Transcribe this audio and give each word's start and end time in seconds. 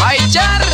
¡Maichar! 0.00 0.64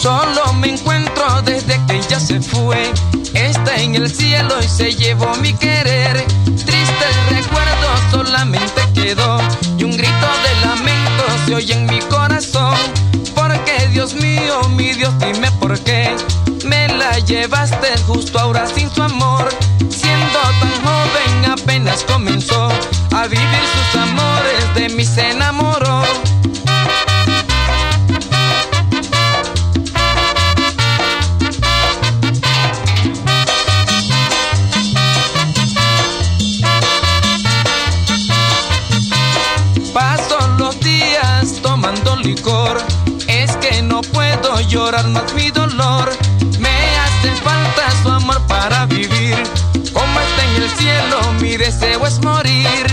Solo 0.00 0.52
me 0.54 0.68
encuentro 0.68 1.42
desde 1.42 1.80
que 1.86 1.96
ella 1.96 2.20
se 2.20 2.40
fue. 2.40 2.92
Está 3.34 3.76
en 3.76 3.96
el 3.96 4.12
cielo 4.12 4.54
y 4.62 4.68
se 4.68 4.92
llevó 4.94 5.34
mi 5.36 5.52
querer. 5.54 6.24
Triste 6.44 7.06
recuerdo 7.30 7.88
solamente 8.10 8.82
quedó. 8.94 9.38
Y 9.78 9.84
un 9.84 9.96
grito 9.96 10.28
de 10.44 10.66
lamento 10.66 11.24
se 11.46 11.54
oye 11.56 11.74
en 11.74 11.86
mi 11.86 12.00
corazón. 12.02 12.76
Porque 13.34 13.88
Dios 13.92 14.14
mío, 14.14 14.68
mi 14.76 14.92
Dios, 14.92 15.12
dime 15.18 15.50
por 15.52 15.78
qué. 15.80 16.14
Me 16.64 16.86
la 16.88 17.18
llevaste 17.18 17.88
justo 18.06 18.38
ahora 18.38 18.66
sin 18.66 18.90
su 18.90 19.02
amor. 19.02 19.48
Siendo 19.88 20.38
tan 20.60 20.84
joven 20.84 21.50
apenas 21.50 22.04
comenzó 22.04 22.68
a 23.12 23.26
vivir 23.26 23.62
sus 23.74 24.00
amores. 24.00 24.74
De 24.74 24.88
mí 24.90 25.04
se 25.04 25.30
enamoró. 25.30 26.02
Deseo 51.82 52.06
es 52.06 52.22
morir. 52.22 52.86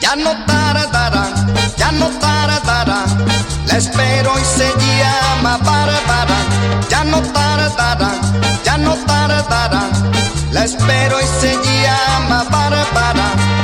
Ya 0.00 0.16
no 0.16 0.32
tardará, 0.46 1.28
ya 1.76 1.92
no 1.92 2.08
tardará. 2.18 3.04
La 3.66 3.76
espero 3.76 4.32
y 4.38 4.44
se 4.44 4.68
llama 4.78 5.58
Bárbara. 5.58 5.86
No 5.86 6.02
tardará, 6.02 6.86
ya 6.90 7.04
no 7.04 7.22
tardará. 7.32 8.05
La 10.56 10.64
espero 10.64 11.20
y 11.20 11.26
se 11.38 11.54
llama 11.54 12.44
Bárbara. 12.50 13.55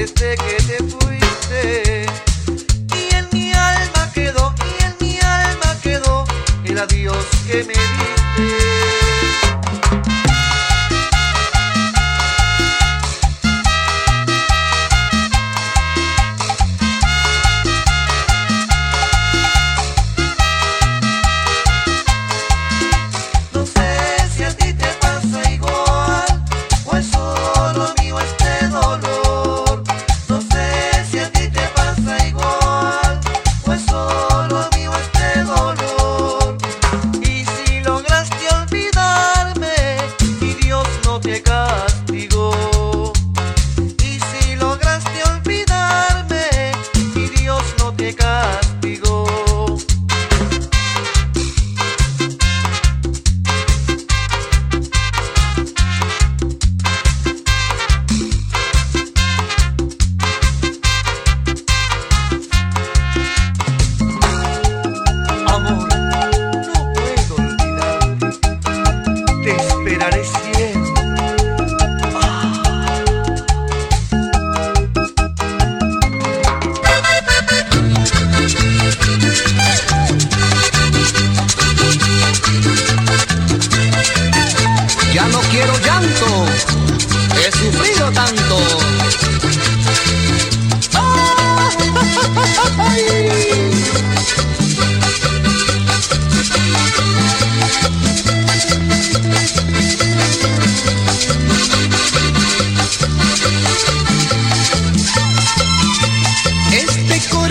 Desde 0.00 0.34
que 0.36 0.56
te 0.62 0.78
fuiste. 0.84 2.06
Y 2.96 3.14
en 3.14 3.28
mi 3.32 3.52
alma 3.52 4.10
quedó, 4.14 4.54
y 4.70 4.84
en 4.84 4.94
mi 4.98 5.18
alma 5.20 5.76
quedó 5.82 6.24
el 6.64 6.78
adiós 6.78 7.26
que 7.46 7.64
me 7.64 7.74
diste. 7.74 8.79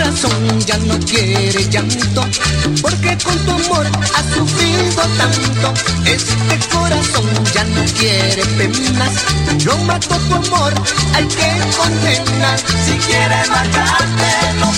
Corazón 0.00 0.60
ya 0.60 0.78
no 0.78 0.98
quiere 1.00 1.62
llanto, 1.68 2.22
porque 2.80 3.18
con 3.22 3.38
tu 3.44 3.50
amor 3.50 3.86
ha 4.14 4.22
sufrido 4.34 5.02
tanto. 5.18 5.74
Este 6.06 6.58
corazón 6.72 7.26
ya 7.52 7.64
no 7.64 7.84
quiere 7.98 8.42
penas, 8.56 9.12
lo 9.66 9.76
mató 9.84 10.16
tu 10.16 10.34
amor, 10.36 10.72
hay 11.12 11.26
que 11.26 11.50
condenar. 11.76 12.58
Si 12.58 12.92
quieres 13.06 13.48
marcharte, 13.50 14.54
lo 14.58 14.69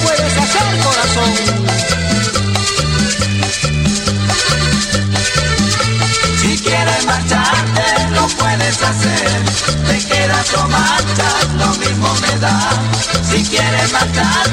puedes 0.00 0.36
hacer, 0.36 0.78
corazón. 0.84 1.32
Si 6.40 6.58
quieres 6.58 7.06
marcharte, 7.06 8.10
lo 8.10 8.26
puedes 8.28 8.82
hacer. 8.82 9.42
Te 9.86 9.98
quedas 10.06 10.54
o 10.54 10.68
marchas, 10.68 11.48
lo 11.56 11.68
mismo 11.76 12.14
me 12.22 12.38
da. 12.38 12.70
Si 13.30 13.42
quieres 13.44 13.92
marcharte, 13.92 14.51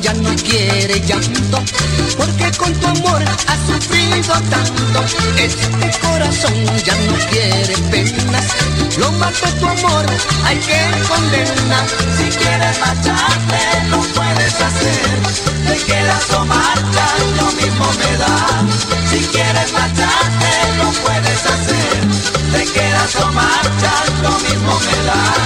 ya 0.00 0.12
no 0.14 0.34
quiere 0.36 1.00
llanto, 1.00 1.62
porque 2.16 2.50
con 2.56 2.72
tu 2.74 2.86
amor 2.86 3.22
ha 3.22 3.56
sufrido 3.66 4.34
tanto. 4.50 5.04
Este 5.36 5.98
corazón 6.00 6.54
ya 6.84 6.94
no 7.06 7.14
quiere 7.30 7.74
penas, 7.90 8.46
lo 8.98 9.12
mató 9.12 9.48
tu 9.58 9.66
amor, 9.66 10.06
hay 10.44 10.56
que 10.58 10.80
condenar. 11.08 11.86
Si 12.16 12.24
quieres 12.38 12.80
marcharte, 12.80 13.60
lo 13.90 14.00
puedes 14.14 14.54
hacer. 14.54 15.20
Te 15.66 15.76
quedas 15.84 16.30
o 16.34 16.44
marchas, 16.44 17.12
lo 17.36 17.46
mismo 17.52 17.86
me 18.00 18.16
da. 18.16 18.36
Si 19.08 19.18
quieres 19.26 19.72
marcharte, 19.72 20.50
lo 20.78 20.90
puedes 21.04 21.46
hacer. 21.46 22.00
Te 22.52 22.72
quedas 22.72 23.16
o 23.16 23.32
marchas, 23.32 24.04
lo 24.22 24.30
mismo 24.40 24.80
me 24.80 25.06
da. 25.06 25.39